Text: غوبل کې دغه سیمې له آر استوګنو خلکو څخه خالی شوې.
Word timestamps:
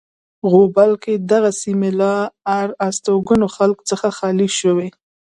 غوبل 0.51 0.91
کې 1.03 1.13
دغه 1.31 1.51
سیمې 1.61 1.91
له 1.99 2.11
آر 2.59 2.69
استوګنو 2.87 3.47
خلکو 3.55 3.83
څخه 3.91 4.07
خالی 4.17 4.49
شوې. 4.59 4.89